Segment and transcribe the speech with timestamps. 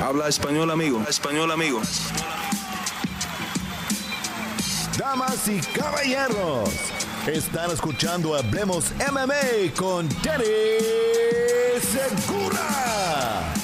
[0.00, 1.02] Habla español, amigo.
[1.08, 1.80] Español, amigo.
[4.96, 6.70] Damas y caballeros,
[7.26, 10.44] están escuchando Hablemos MMA con Danny
[11.80, 13.54] Segura.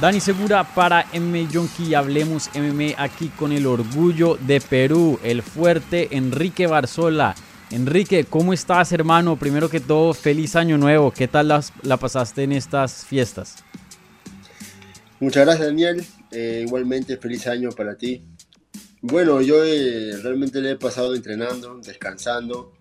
[0.00, 6.16] Dani Segura para M Junkie Hablemos MMA aquí con el orgullo de Perú, el fuerte
[6.16, 7.36] Enrique Barzola.
[7.70, 9.36] Enrique, ¿cómo estás hermano?
[9.36, 11.12] Primero que todo, feliz año nuevo.
[11.12, 11.48] ¿Qué tal
[11.82, 13.64] la pasaste en estas fiestas?
[15.18, 18.22] Muchas gracias Daniel, eh, igualmente feliz año para ti.
[19.00, 22.74] Bueno, yo eh, realmente le he pasado entrenando, descansando.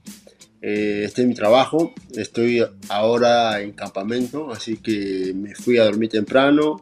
[0.62, 6.10] Eh, este es mi trabajo, estoy ahora en campamento, así que me fui a dormir
[6.10, 6.82] temprano.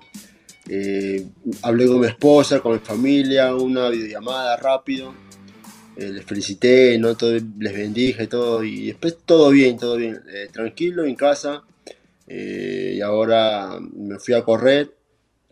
[1.62, 5.14] hablé con mi esposa, con mi familia, una videollamada rápido.
[5.95, 7.16] les felicité, ¿no?
[7.16, 10.20] todo, les bendije todo y después todo bien, todo bien,
[10.52, 11.64] tranquilo en casa.
[12.28, 15.03] y ahora me fui a correr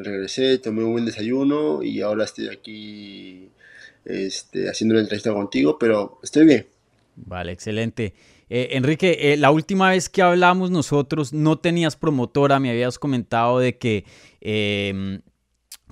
[0.04, 3.50] regresé, tomé un buen desayuno y ahora estoy aquí
[4.05, 6.68] este, haciendo una entrevista contigo, pero estoy bien.
[7.16, 8.13] Vale, excelente.
[8.49, 13.60] Eh, Enrique, eh, la última vez que hablamos nosotros no tenías promotora, me habías comentado
[13.60, 14.04] de que
[14.41, 15.21] em,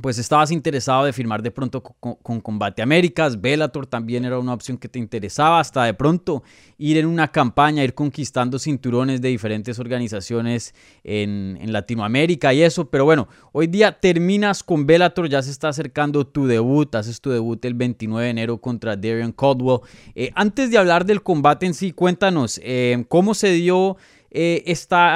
[0.02, 4.78] pues estabas interesado de firmar de pronto con, Combate Américas, Bellator también era una opción
[4.78, 6.44] que te interesaba, hasta de pronto
[6.78, 13.06] ir en una campaña, ir conquistando cinturones de diferentes organizaciones en, Latinoamérica y eso, pero
[13.06, 17.64] bueno, hoy día terminas con Bellator, ya se está acercando tu debut, haces tu debut
[17.64, 19.82] el 29 de enero contra Darian Caldwell.
[20.16, 23.98] Eh, antes de hablar del combate en sí, cuéntanos, eh, ¿cómo se dio
[24.32, 24.64] eh,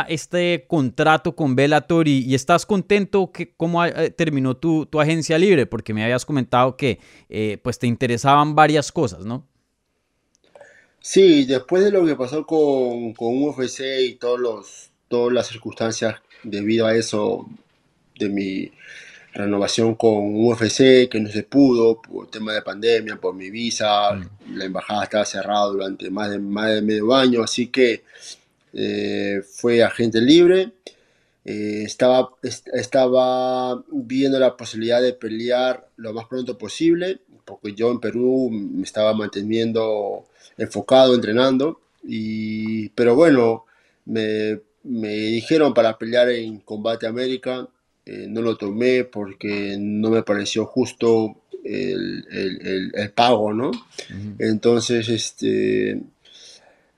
[0.09, 5.93] este contrato con Bellator y, estás contento que cómo eh, terminó tu, agencia libre, porque
[5.93, 9.47] me habías comentado que eh, pues te interesaban varias cosas, ¿no?
[10.99, 16.15] Sí, después de lo que pasó con, con UFC y todos los, todas las circunstancias
[16.43, 17.45] debido a eso
[18.17, 18.71] de mi
[19.33, 24.57] renovación con UFC que no se pudo por tema de pandemia, por mi visa, mm.
[24.57, 28.03] la embajada estaba cerrada durante más de, más de medio año, así que
[28.73, 30.71] eh, fue agente libre.
[31.45, 37.99] Eh, estaba, estaba viendo la posibilidad de pelear lo más pronto posible, porque yo en
[37.99, 40.25] Perú me estaba manteniendo
[40.57, 41.81] enfocado, entrenando.
[42.03, 43.65] Y, pero bueno,
[44.05, 47.67] me, dijeron para pelear en Combate América,
[48.05, 53.71] eh, no lo tomé porque no me pareció justo el, pago, ¿no?
[54.39, 56.01] Entonces, este,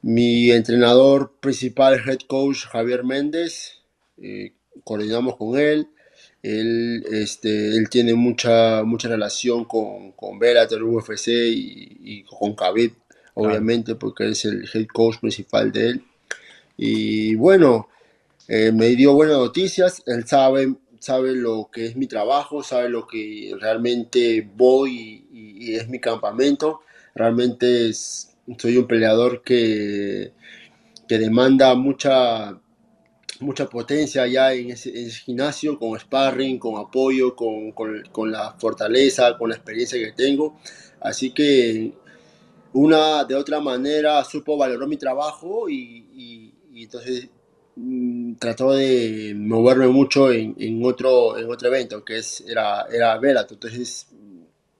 [0.06, 3.82] mi entrenador principal, head coach Javier Méndez,
[4.22, 5.88] eh, coordinamos con él.
[6.44, 12.94] Él, este, él tiene mucha, mucha relación con, con Bellator, UFC y, con Khabib,
[13.34, 16.04] obviamente, porque él es el head coach principal de él.
[16.78, 17.90] Y bueno,
[18.48, 20.04] eh, me dio buenas noticias.
[20.06, 25.76] Él sabe, sabe lo que es mi trabajo, sabe lo que realmente voy y, y
[25.78, 26.82] es mi campamento.
[27.16, 30.34] Realmente es, soy un peleador que,
[31.08, 32.60] que demanda mucha,
[33.40, 39.56] mucha potencia ya en ese, gimnasio, con sparring, con apoyo, con, la fortaleza, con la
[39.56, 40.60] experiencia que tengo.
[41.02, 41.94] Así que
[42.74, 47.30] una de otra manera supo valorar mi trabajo y, entonces
[47.76, 54.08] mm, trató de moverme mucho en, otro, en otro evento que es, era, era Entonces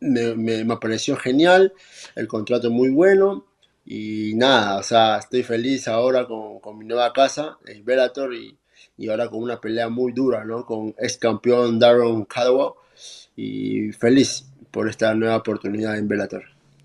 [0.02, 1.74] me, me, me pareció genial,
[2.16, 3.46] el contrato muy bueno
[3.86, 8.58] y nada, o sea, estoy feliz ahora con, con mi nueva casa, el Bellator, y,
[8.98, 10.66] y, ahora con una pelea muy dura, ¿no?
[10.66, 12.72] Con ex campeón Darren Caldwell,
[13.36, 16.44] y feliz por esta nueva oportunidad en Bellator.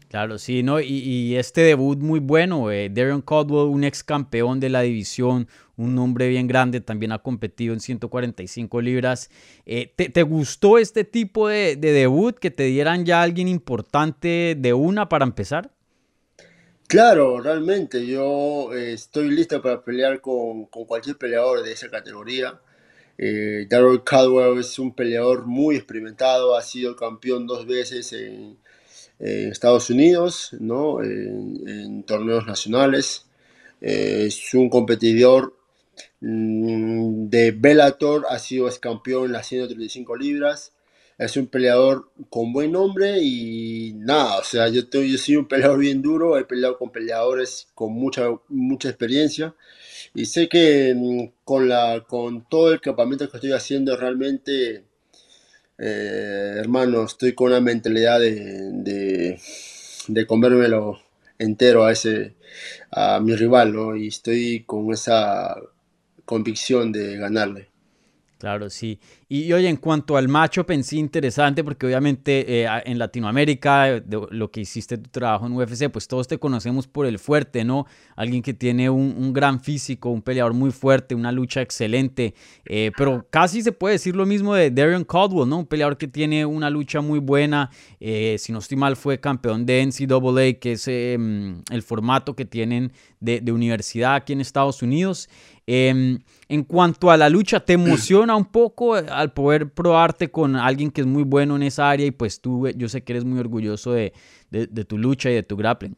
[0.08, 0.80] Claro, sí, ¿no?
[0.80, 5.48] Y, y este debut muy bueno, eh, Darren Caldwell, un ex campeón de la división,
[5.76, 9.30] un nombre bien grande, también ha competido en 145 libras.
[9.64, 14.54] Eh, ¿te, ¿te, gustó este tipo de, de debut, que te dieran ya alguien importante
[14.58, 15.70] de una para empezar?
[16.90, 22.60] Claro, realmente yo eh, estoy listo para pelear con, cualquier peleador de esa categoría.
[23.16, 28.58] Eh, Darrell Caldwell es un peleador muy experimentado, ha sido campeón dos veces en,
[29.20, 31.00] Estados Unidos, ¿no?
[31.00, 33.26] en, torneos nacionales.
[33.80, 35.54] Eh, es un competidor
[36.20, 40.72] mm, de Bellator, ha sido ex campeón en las 135 libras
[41.20, 45.78] es un peleador con buen nombre y nada, o sea, yo, yo soy un peleador
[45.78, 49.54] bien duro, he peleado con peleadores con mucha, mucha experiencia
[50.14, 54.84] y sé que mm, con, la, con todo el campamento que estoy haciendo realmente,
[55.76, 59.40] eh, hermano, estoy con una mentalidad de, de,
[60.08, 61.00] de comérmelo
[61.38, 62.34] entero a ese
[62.90, 63.94] a mi rival, ¿no?
[63.94, 65.54] Y estoy con esa
[66.24, 67.68] convicción de ganarle.
[68.38, 68.98] Claro, sí.
[69.32, 74.62] Y, oye, en cuanto al macho, pensé interesante porque obviamente eh, en Latinoamérica, lo que
[74.62, 77.86] hiciste tu trabajo en UFC, pues todos te conocemos por el fuerte, ¿no?
[78.16, 82.34] Alguien que tiene un, gran físico, un peleador muy fuerte, una lucha excelente,
[82.64, 85.58] eh, pero casi se puede decir lo mismo de Darren Caldwell, ¿no?
[85.58, 89.64] Un peleador que tiene una lucha muy buena, eh, si no estoy mal fue campeón
[89.64, 92.90] de NCAA, que es em, el formato que tienen
[93.20, 95.28] de, de universidad aquí en Estados Unidos.
[95.72, 96.18] Em,
[96.48, 101.02] en cuanto a la lucha, ¿te emociona un poco al poder probarte con alguien que
[101.02, 102.06] es muy bueno en esa área?
[102.06, 104.12] Y pues tú, yo sé que eres muy orgulloso de,
[104.86, 105.96] tu lucha y de tu grappling.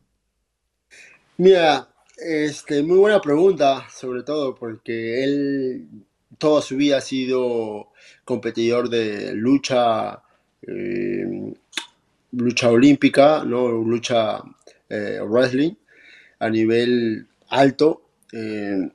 [1.38, 1.88] Mira,
[2.18, 5.88] este, muy buena pregunta, sobre todo porque él
[6.38, 7.92] toda su vida ha sido
[8.24, 10.22] competidor de lucha,
[10.62, 11.54] em,
[12.32, 13.68] lucha olímpica, ¿no?
[13.68, 14.42] lucha
[14.88, 15.74] eh, wrestling
[16.38, 18.02] a nivel alto.
[18.32, 18.90] Em,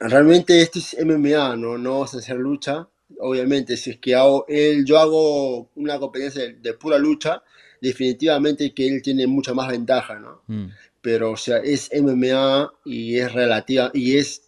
[0.00, 1.78] realmente esto es MMA, ¿no?
[1.78, 2.88] No vas a hacer lucha.
[3.18, 7.42] Obviamente, si es que hago, él, yo hago una competencia de, pura lucha,
[7.80, 10.42] definitivamente que él tiene mucha más ventaja, ¿no?
[10.46, 10.66] Mm.
[11.00, 14.42] Pero, o sea, es MMA y es relativa, y es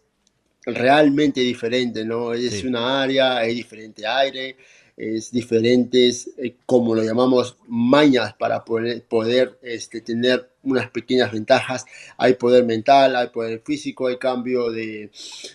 [0.64, 2.32] realmente diferente, ¿no?
[2.32, 4.56] Es una área, es diferente aire,
[4.96, 11.84] es diferentes, eh, como lo llamamos, mañas para poder, poder este, tener unas pequeñas ventajas.
[12.16, 15.10] Hay poder mental, hay poder físico, hay cambio de,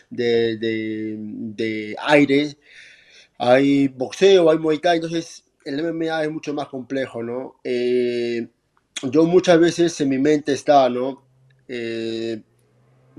[0.10, 2.56] de, aire,
[3.44, 7.56] hay boxeo, hay muay thai, entonces el MMA es mucho más complejo, ¿no?
[7.64, 8.48] Eh,
[9.02, 11.24] yo muchas veces en mi mente está, ¿no?
[11.68, 12.40] Eh,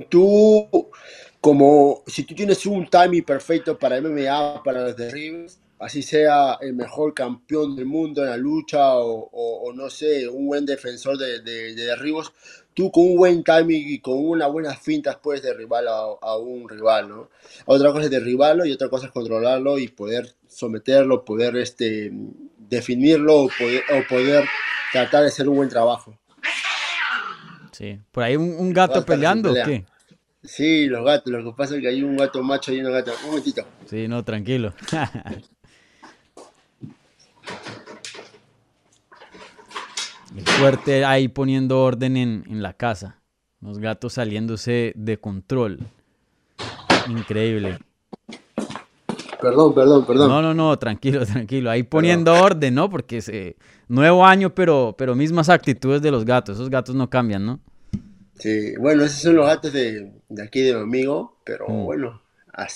[0.09, 0.69] tú,
[1.41, 6.75] como si tú tienes un timing perfecto para MMA, para los derribes, así sea el
[6.75, 11.41] mejor campeón del mundo en la lucha o, no sé, un buen defensor de,
[11.75, 12.33] derribos,
[12.75, 17.09] tú con un buen timing y con unas buenas fintas puedes derribar a, un rival,
[17.09, 17.29] ¿no?
[17.67, 22.11] Otra cosa es derribarlo y otra cosa es controlarlo y poder someterlo, poder este,
[22.59, 23.51] definirlo o
[24.09, 24.45] poder,
[24.93, 26.17] tratar de hacer un buen trabajo.
[27.73, 29.85] Sí, por ahí un, gato peleando o qué?
[30.45, 33.13] Sí, los gatos, lo que pasa es que hay un gato macho y una gata.
[33.23, 33.65] Un momentito.
[33.87, 34.75] Sí, no, tranquilo.
[40.37, 43.21] El fuerte ahí poniendo orden en, la casa.
[43.61, 45.79] Los gatos saliéndose de control.
[47.09, 47.79] Increíble.
[49.41, 50.29] Perdón, perdón, perdón.
[50.29, 51.71] No, no, no, tranquilo, tranquilo.
[51.71, 52.89] Ahí poniendo orden, ¿no?
[52.89, 53.31] Porque es
[53.89, 56.57] nuevo año, pero, pero mismas actitudes de los gatos.
[56.57, 57.61] Esos gatos no cambian, ¿no?
[58.39, 60.13] Sí, bueno, esos son los gatos de,
[60.43, 61.85] aquí de mi amigo, pero mm.
[61.85, 62.23] bueno,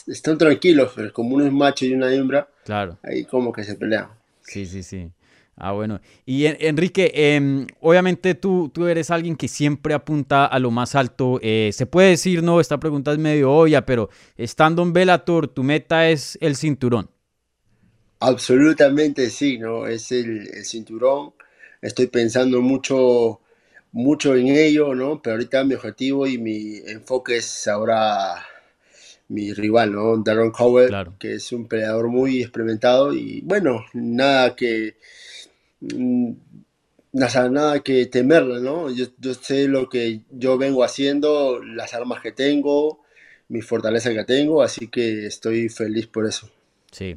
[0.06, 2.98] están tranquilos, pero como uno es macho y una hembra, claro.
[3.02, 4.08] ahí como que se pelean.
[4.42, 5.10] Sí, sí, sí.
[5.58, 6.00] Ah, bueno.
[6.26, 11.40] Y Enrique, em, obviamente tú, tú eres alguien que siempre apunta a lo más alto.
[11.42, 15.62] Eh, se puede decir, no, esta pregunta es medio obvia, pero estando en Velator, tu
[15.62, 17.08] meta es el cinturón.
[18.20, 19.86] Absolutamente sí, ¿no?
[19.86, 21.32] Es el, cinturón.
[21.80, 23.40] Estoy pensando mucho,
[23.92, 25.22] mucho en ello, ¿no?
[25.22, 28.44] Pero ahorita mi objetivo y mi enfoque es ahora
[29.28, 30.18] mi rival, ¿no?
[30.18, 34.96] Darren Cowell, que es un peleador muy experimentado y bueno, nada que
[35.94, 36.32] Mm,
[37.12, 38.90] nada, que temerle, ¿no?
[38.90, 39.06] Yo,
[39.40, 43.00] sé lo que yo vengo haciendo, las armas que tengo,
[43.48, 46.50] mi fortaleza que tengo, así que estoy feliz por eso.
[46.90, 47.16] Sí.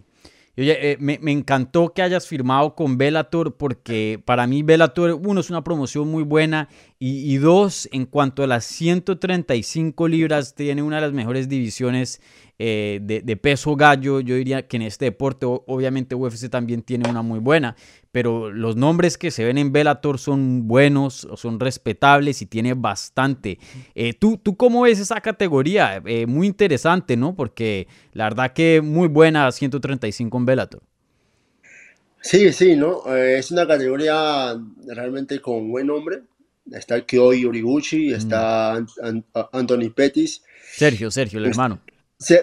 [0.57, 5.49] Oye, eh, me, encantó que hayas firmado con Bellator porque para mí Bellator, uno, es
[5.49, 10.97] una promoción muy buena y, y, dos, en cuanto a las 135 libras, tiene una
[10.97, 12.19] de las mejores divisiones
[12.61, 17.21] eh, de, peso gallo, yo diría que en este deporte, obviamente UFC también tiene una
[17.21, 17.77] muy buena,
[18.11, 23.59] pero los nombres que se ven en Bellator son buenos, son respetables y tiene bastante.
[23.95, 26.01] Eh, ¿tú, ¿Tú cómo ves esa categoría?
[26.05, 27.33] Eh, muy interesante, ¿no?
[27.33, 30.83] Porque la verdad que muy buena 135 en Bellator.
[32.19, 33.05] Sí, sí, ¿no?
[33.15, 36.23] es una categoría realmente con buen nombre.
[36.69, 38.85] Está Kyoji Origuchi, está
[39.53, 40.43] Anthony Pettis.
[40.73, 41.79] Sergio, Sergio, el hermano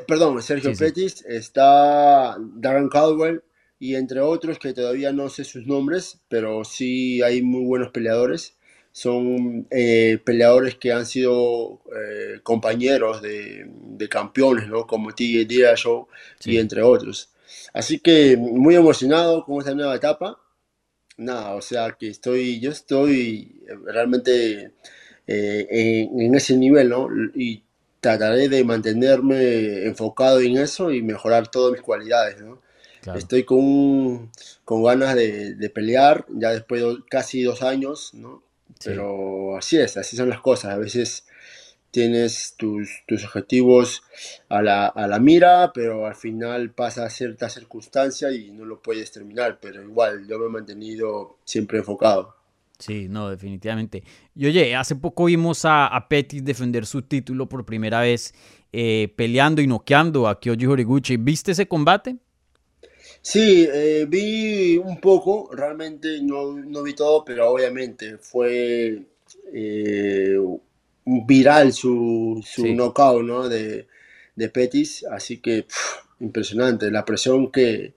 [0.06, 3.42] perdón, Sergio Pettis, está Darren Caldwell
[3.78, 8.56] y entre otros que todavía no sé sus nombres, pero sí hay muy buenos peleadores.
[8.92, 13.68] Son eh, peleadores que han sido eh, compañeros de,
[14.08, 14.86] campeones, ¿no?
[14.86, 16.08] Como TJ Dillashaw
[16.44, 17.30] y entre otros.
[17.74, 20.40] Así que muy emocionado con esta nueva etapa.
[21.18, 24.72] Nada, o sea que estoy, yo estoy realmente
[25.26, 27.08] eh, en, en, ese nivel, ¿no?
[27.34, 27.65] Y
[28.00, 32.60] trataré de mantenerme enfocado en eso y mejorar todas mis cualidades, ¿no?
[33.14, 34.32] Estoy con,
[34.64, 38.42] con ganas de, pelear, ya después de casi dos años, ¿no?
[38.84, 40.72] Pero así es, así son las cosas.
[40.72, 41.24] A veces
[41.90, 44.02] tienes tus, tus objetivos
[44.48, 49.12] a la, a la, mira, pero al final pasa cierta circunstancia y no lo puedes
[49.12, 52.35] terminar, pero igual yo me he mantenido siempre enfocado.
[52.78, 54.02] Sí, no, definitivamente.
[54.34, 58.34] Y oye, hace poco vimos a, a Pettis defender su título por primera vez,
[58.72, 61.16] eh, peleando y noqueando a Kyoji Horiguchi.
[61.16, 62.16] ¿Viste ese combate?
[63.22, 69.02] Sí, eh, vi un poco, realmente no, no, vi todo, pero obviamente fue
[69.52, 70.36] eh,
[71.04, 72.74] viral su, su sí.
[72.74, 73.48] knockout ¿no?
[73.48, 73.88] de,
[74.36, 77.94] de Pettis, así que pff, impresionante, la presión que,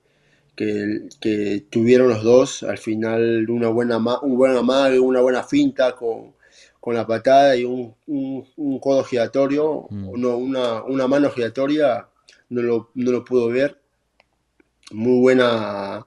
[0.59, 5.95] que, que, tuvieron los dos, al final una buena, un buen amague, una buena finta
[5.95, 6.33] con,
[6.81, 10.19] con la patada y un, un, un codo giratorio, mm.
[10.19, 12.09] no, una, una mano giratoria,
[12.49, 13.79] no lo, no lo pudo ver.
[14.91, 16.05] Muy buena,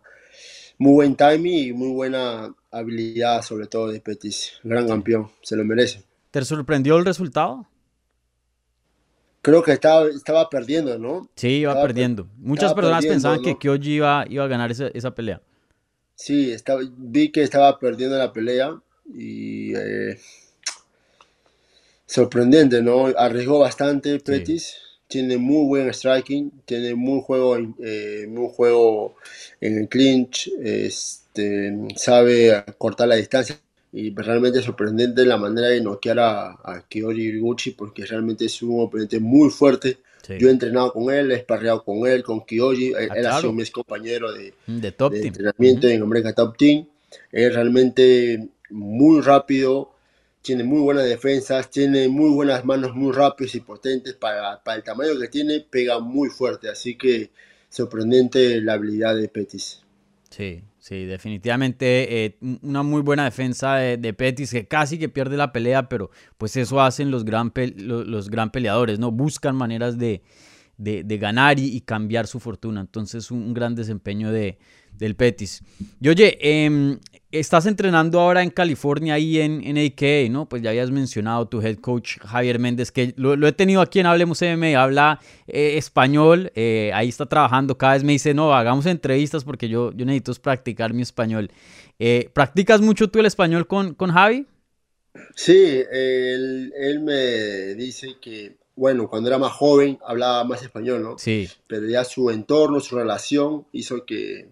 [0.76, 4.60] muy buen timing y muy buena habilidad, sobre todo de Petis.
[4.64, 6.04] Gran campeón, se lo merece.
[6.30, 7.66] ¿Te sorprendió el resultado?
[9.42, 11.28] Creo que estaba, estaba perdiendo, ¿no?
[11.34, 12.28] Sí, iba estaba, perdiendo.
[12.38, 13.42] Muchas personas pensaban ¿no?
[13.42, 15.42] que Kyoji iba, iba a ganar esa, esa pelea.
[16.14, 18.80] Sí, estaba, vi que estaba perdiendo la pelea
[19.12, 20.16] y eh,
[22.06, 23.06] sorprendente, ¿no?
[23.16, 24.62] Arriesgó bastante Petis.
[24.62, 24.76] Sí.
[25.08, 29.16] Tiene muy buen striking, tiene muy juego, eh, muy juego
[29.60, 33.58] en el clinch, este, sabe cortar la distancia
[33.92, 39.20] y realmente sorprendente la manera de noquear a, a Gucci porque realmente es un oponente
[39.20, 39.98] muy fuerte.
[40.26, 40.34] Sí.
[40.38, 43.52] Yo he entrenado con él, he esparreado con él, con Kyoji, ah, él, ha sido
[43.52, 45.28] mi compañero de, de, top de team.
[45.28, 46.26] entrenamiento uh -huh.
[46.28, 46.86] en Top Team.
[47.30, 49.92] Es realmente muy rápido,
[50.40, 54.84] tiene muy buenas defensas, tiene muy buenas manos muy rápidas y potentes para, para el
[54.84, 57.30] tamaño que tiene, pega muy fuerte, así que
[57.68, 59.82] sorprendente la habilidad de Petis.
[60.30, 65.52] Sí, sí, definitivamente eh, una muy buena defensa de, Pettis que casi que pierde la
[65.52, 69.12] pelea, pero pues eso hacen los gran, los, los gran peleadores, ¿no?
[69.12, 70.22] Buscan maneras de,
[70.76, 72.80] de, de ganar y, cambiar su fortuna.
[72.80, 74.58] Entonces, un gran desempeño de,
[74.98, 75.62] del Petis.
[76.00, 76.98] Y oye, eh,
[77.32, 80.48] estás entrenando ahora en California, ahí en, en AKA, ¿no?
[80.48, 84.00] Pues ya habías mencionado tu head coach Javier Méndez, que lo, lo he tenido aquí
[84.00, 88.54] en Hablemos MMA, habla eh, español, eh, ahí está trabajando, cada vez me dice, no,
[88.54, 91.50] hagamos entrevistas porque yo, yo necesito practicar mi español.
[91.98, 94.46] Eh, ¿Practicas mucho tú el español con, con Javi?
[95.34, 101.18] Sí, él, él me dice que bueno, cuando era más joven hablaba más español, ¿no?
[101.18, 101.48] Sí.
[101.66, 104.48] Pero ya su entorno, su relación hizo que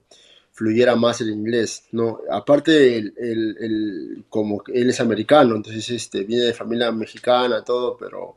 [0.60, 2.20] fluyera más el inglés, ¿no?
[2.30, 7.96] Aparte, el, el, el, como él es americano, entonces este, viene de familia mexicana, todo,
[7.96, 8.36] pero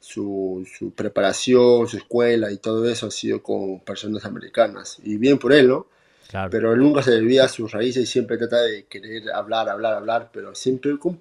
[0.00, 4.98] su, su, preparación, su escuela y todo eso ha sido con personas americanas.
[5.04, 5.86] Y bien por él, ¿no?
[6.28, 6.50] Claro.
[6.50, 10.30] Pero él nunca se olvida sus raíces y siempre trata de querer hablar, hablar, hablar,
[10.32, 11.20] pero siempre con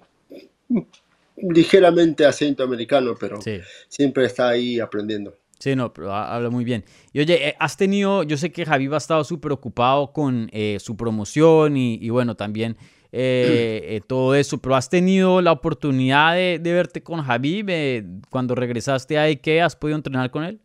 [1.38, 3.62] ligeramente acento americano, pero sí.
[3.88, 5.38] siempre está ahí aprendiendo.
[5.60, 6.86] Sí, no, pero habla muy bien.
[7.12, 10.78] Y oye, eh, has tenido, yo sé que Javier ha estado súper ocupado con eh,
[10.80, 12.78] su promoción y, y, bueno, también
[13.12, 19.24] eh, todo eso, pero has tenido la oportunidad de, verte con Javier cuando regresaste a
[19.24, 20.62] Ikea, ¿has podido entrenar con él?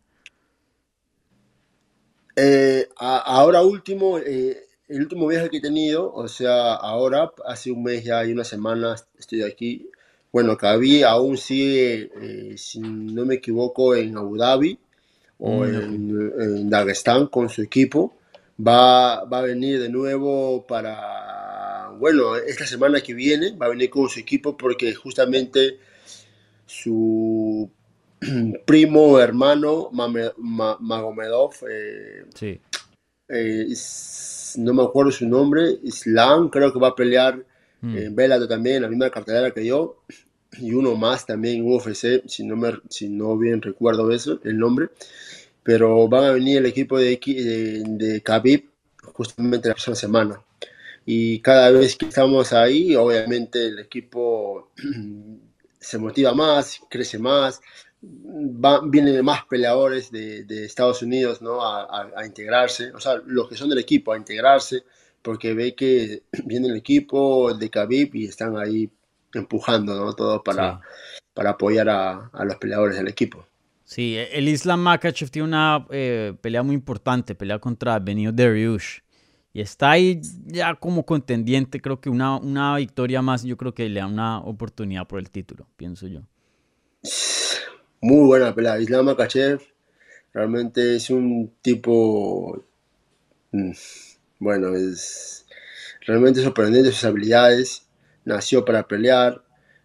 [2.97, 4.57] A, ahora último, el
[4.89, 8.95] último viaje que he tenido, o sea, ahora, hace un mes ya y una semana
[9.19, 9.89] estoy aquí.
[10.31, 14.79] Bueno, Javi aún sigue, si no me equivoco, en Abu Dhabi
[15.39, 15.63] o mm.
[15.65, 18.17] en, en, Dagestán con su equipo.
[18.59, 23.89] Va, va, a venir de nuevo para, bueno, esta semana que viene, va a venir
[23.89, 25.77] con su equipo porque justamente
[26.65, 27.69] su
[28.65, 32.59] primo hermano Magomedov, eh, sí.
[33.27, 33.67] eh,
[34.57, 37.43] no me acuerdo su nombre, Islam, creo que va a pelear
[37.81, 37.97] mm.
[37.97, 40.01] en Bellator también, la misma cartelera que yo,
[40.59, 44.89] y uno más también UFC, si no, me, si no bien recuerdo eso, el nombre,
[45.63, 48.69] pero van a venir el equipo de, de, de Khabib
[49.13, 50.41] justamente la próxima semana.
[51.05, 54.71] Y cada vez que estamos ahí, obviamente el equipo
[55.79, 57.61] se motiva más, crece más,
[58.03, 61.61] va, vienen más peleadores de, de Estados Unidos ¿no?
[61.61, 64.83] A, a, a, integrarse, o sea, los que son del equipo a integrarse,
[65.21, 68.89] porque ve que viene el equipo de Khabib y están ahí
[69.35, 70.13] empujando ¿no?
[70.13, 71.19] todo para, sí.
[71.33, 73.45] para apoyar a, a, los peleadores del equipo.
[73.83, 78.99] Sí, el Islam Makachev tiene una eh, pelea muy importante, pelea contra Benio Dariush.
[79.53, 83.87] Y está ahí ya como contendiente, creo que una, una victoria más, yo creo que
[83.87, 86.21] le da una oportunidad por el título, pienso yo.
[88.01, 88.79] Muy buena pelea.
[88.79, 89.61] Islam Makachev
[90.33, 92.65] realmente es un tipo,
[93.51, 93.71] mm,
[94.39, 95.45] bueno, es
[96.05, 97.84] realmente sorprendente sus habilidades.
[98.25, 99.41] Nació para pelear,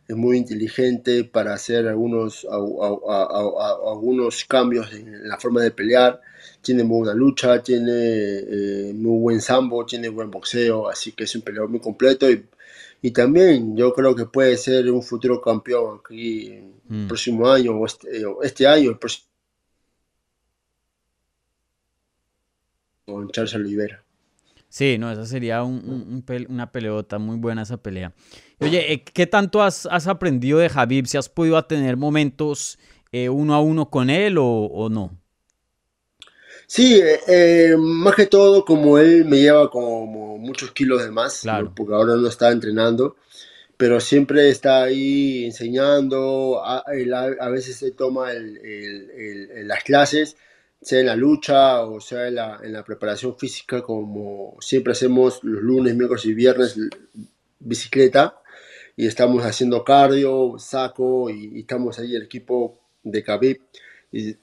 [0.09, 6.21] es muy inteligente para hacer algunos, algunos cambios en la forma de pelear.
[6.61, 11.35] Tiene muy buena lucha, tiene eh, muy buen sambo, tiene buen boxeo, así que es
[11.37, 12.45] un peleador muy completo y,
[13.03, 17.07] y también yo creo que puede ser un futuro campeón aquí el mm.
[17.07, 18.09] próximo año o este,
[18.43, 19.31] este año, el próximo
[23.11, 24.03] con Charles Oliveira.
[24.71, 28.13] Sí, no, esa sería una peleota muy buena esa pelea.
[28.61, 31.07] Oye, eh, ¿qué tanto has, aprendido de Javib?
[31.07, 32.79] ¿Si has podido tener momentos
[33.11, 35.19] eh, uno a uno con él o, no?
[36.69, 41.43] Sí, eh, más que todo como él me lleva como muchos kilos de más,
[41.75, 43.17] porque ahora no está entrenando,
[43.77, 46.85] pero siempre está ahí enseñando, a,
[47.51, 50.37] veces se toma las clases
[50.83, 55.41] sea en la lucha o sea en la, en la, preparación física, como siempre hacemos
[55.43, 56.77] los lunes, miércoles y viernes,
[57.59, 58.41] bicicleta,
[58.97, 63.61] y estamos haciendo cardio, saco, y, estamos ahí el equipo de Khabib,
[64.13, 64.37] y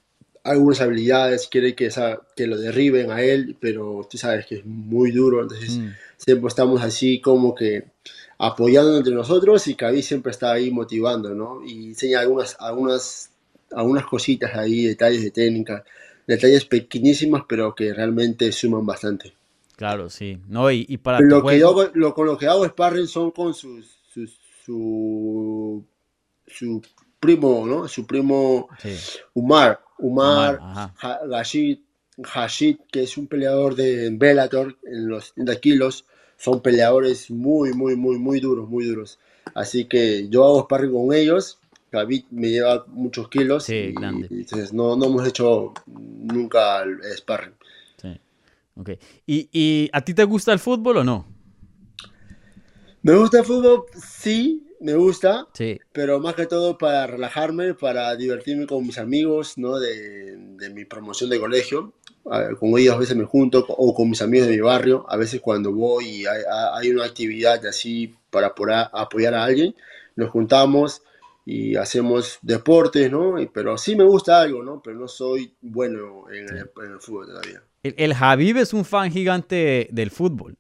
[0.44, 4.66] algunas habilidades, quiere que, esa, que lo derriben a él, pero tú sabes que es
[4.66, 5.90] muy duro, entonces mm.
[6.18, 7.86] siempre estamos así como que
[8.38, 11.66] apoyando entre nosotros y Khabib siempre está ahí motivando, ¿no?
[11.66, 13.32] Y enseña algunas, algunas,
[13.72, 15.84] algunas cositas ahí, detalles de técnica
[16.28, 19.34] detalles pequeñísimos, pero que realmente suman bastante.
[19.78, 20.38] Claro, sí.
[20.48, 23.86] No, y, para lo que yo, lo, con lo que hago sparring son con sus,
[24.66, 25.84] su,
[26.48, 26.82] su
[27.20, 27.88] primo, ¿no?
[27.88, 28.68] Su primo
[29.34, 30.60] Umar, Umar,
[30.98, 31.80] Hashid,
[32.24, 36.06] Hashid, que es un peleador de Bellator en los 30 kilos.
[36.38, 39.20] Son peleadores muy, muy, muy, muy duros, muy duros.
[39.56, 41.60] Así que yo hago sparring con ellos
[41.92, 43.66] David me lleva muchos kilos.
[43.66, 44.28] Sí, y, grande.
[44.30, 47.54] entonces no, no hemos hecho nunca el sparring.
[48.02, 48.20] Sí.
[48.76, 48.90] Ok.
[49.26, 51.26] ¿Y, ¿Y a ti te gusta el fútbol o no?
[53.02, 55.80] Me gusta el fútbol, sí, me gusta, sí.
[55.94, 59.80] pero más que todo para relajarme, para divertirme con mis amigos, ¿no?
[59.80, 61.94] De, de mi promoción de colegio.
[62.60, 65.06] Con ellos a veces me junto, o con mis amigos de mi barrio.
[65.08, 66.42] A veces cuando voy y hay,
[66.74, 68.48] hay una actividad así para
[68.92, 69.74] apoyar a alguien,
[70.18, 71.02] nos juntamos,
[71.50, 73.36] y hacemos deportes, ¿no?
[73.54, 74.82] Pero sí me gusta algo, ¿no?
[74.84, 77.64] Pero no soy bueno en, el, fútbol todavía.
[77.84, 80.58] El, el Javib es un fan gigante del fútbol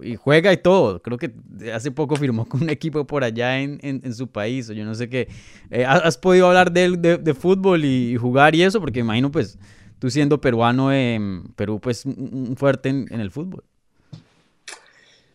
[0.00, 1.00] y juega y todo.
[1.00, 1.32] Creo que
[1.72, 4.94] hace poco firmó con un equipo por allá en, en, su país, o yo no
[4.94, 5.28] sé qué.
[5.70, 8.80] Eh, ¿Has podido hablar de, de, de fútbol y, jugar y eso?
[8.80, 9.58] Porque imagino, pues,
[9.98, 13.64] tú siendo peruano, en Perú, pues, un fuerte en, en el fútbol.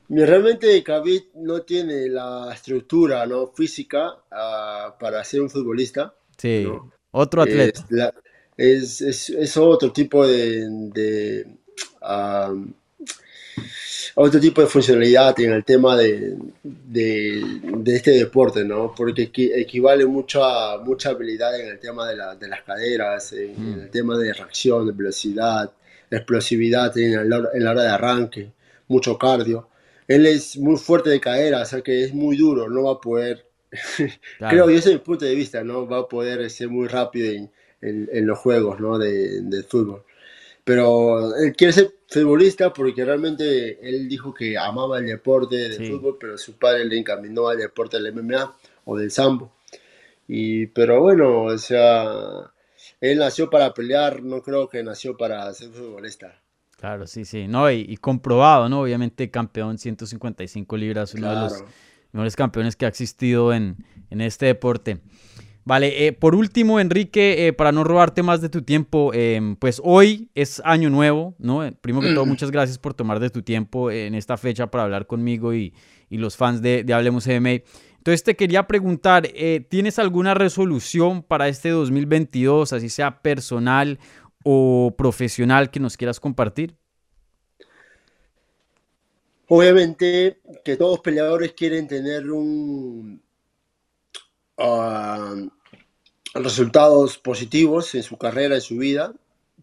[0.10, 3.48] Realmente Khabib no tiene la estructura ¿no?
[3.48, 6.14] física uh, para ser un futbolista.
[6.38, 6.68] Sí,
[7.12, 7.86] otro atleta.
[8.56, 11.48] Es, es, es, otro tipo de, de
[14.16, 18.94] otro tipo de funcionalidad en el tema de, de, de, este deporte, ¿no?
[18.96, 23.74] Porque equivale mucha, mucha habilidad en el tema de, la, de las caderas, en, en,
[23.74, 23.92] el mm.
[23.92, 25.72] tema de reacción, de velocidad,
[26.12, 28.52] explosividad en la, en la hora de arranque,
[28.88, 29.70] mucho cardio
[30.08, 33.02] él es muy fuerte de cadera, o sea que es muy duro, no va a
[33.02, 33.46] poder,
[34.40, 37.32] creo que ese es mi punto de vista, no va a poder ser muy rápido
[37.32, 38.98] en, en, los juegos ¿no?
[38.98, 40.04] de, de, fútbol.
[40.64, 46.18] Pero él quiere ser futbolista porque realmente él dijo que amaba el deporte del fútbol,
[46.20, 49.54] pero su padre le encaminó al deporte del MMA o del sambo.
[50.28, 52.52] Y, pero bueno, o sea,
[53.02, 56.43] él nació para pelear, no creo que nació para ser futbolista.
[56.84, 57.48] Claro, sí, sí.
[57.48, 58.82] No, y, comprobado, ¿no?
[58.82, 61.64] Obviamente campeón 155 libras, uno de los
[62.12, 63.78] mejores campeones que ha existido en,
[64.10, 65.00] en este deporte.
[65.64, 69.80] Vale, eh, por último, Enrique, eh, para no robarte más de tu tiempo, em, pues
[69.82, 71.64] hoy es año nuevo, ¿no?
[71.64, 74.84] Eh, primero que todo, muchas gracias por tomar de tu tiempo en esta fecha para
[74.84, 75.74] hablar conmigo y,
[76.10, 77.62] y los fans de, de Hablemos MMA.
[78.00, 79.26] Entonces te quería preguntar,
[79.70, 83.98] ¿tienes alguna resolución para este 2022, así sea personal
[84.44, 86.76] o profesional que nos quieras compartir?
[89.48, 93.22] Obviamente que todos los peleadores quieren tener un
[94.58, 95.36] ah,
[96.34, 99.14] resultados positivos en su carrera, en su vida,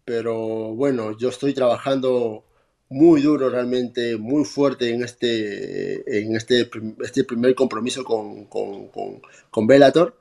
[0.05, 2.45] pero bueno, yo estoy trabajando
[2.89, 6.69] muy duro realmente, muy fuerte en este, en este,
[7.03, 10.17] este primer compromiso con, con, con, con Bellator,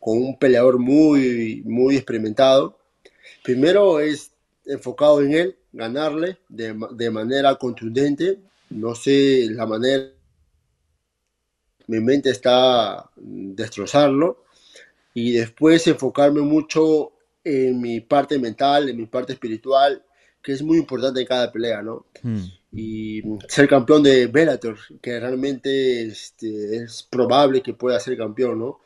[0.00, 2.77] con un peleador muy, muy experimentado
[3.48, 4.30] Primero es
[4.66, 8.40] enfocado en él, ganarle de, de manera contundente.
[8.68, 10.10] No sé la manera.
[11.86, 14.44] Mi mente está destrozarlo.
[15.14, 20.04] Y después enfocarme mucho en mi parte mental, en mi parte espiritual,
[20.42, 22.04] que es muy importante en cada pelea, ¿no?
[22.22, 22.44] Hmm.
[22.70, 28.80] y ser campeón de Bellator, que realmente este, es probable que pueda ser campeón, ¿no?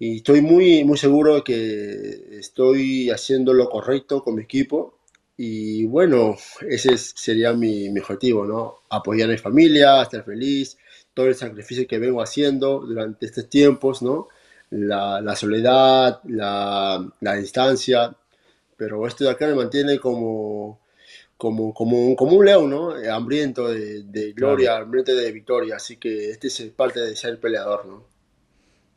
[0.00, 4.98] Y estoy muy, muy seguro de que estoy haciendo lo correcto con mi equipo.
[5.36, 6.36] Y bueno,
[6.66, 8.76] ese sería mi, mi objetivo, ¿no?
[8.88, 10.78] Apoyar a mi familia, estar feliz,
[11.12, 14.28] todo el sacrificio que vengo haciendo durante estos tiempos, ¿no?
[14.70, 18.16] La, la soledad, la, la, distancia,
[18.76, 20.80] pero esto de acá me mantiene como,
[21.36, 22.94] como, como, como un león, ¿no?
[23.12, 27.86] Hambriento de, de gloria, hambriento de victoria, así que este es parte de ser peleador,
[27.86, 28.09] ¿no?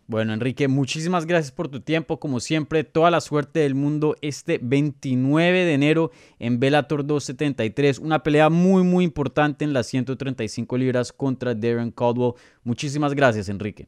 [0.05, 2.19] Bueno, Enrique, muchísimas gracias por tu tiempo.
[2.19, 7.99] Como siempre, toda la suerte del mundo este 29 de enero en Bellator 273.
[7.99, 12.33] Una pelea muy, muy importante en las 135 libras contra Darren Caldwell.
[12.63, 13.87] Muchísimas gracias, Enrique.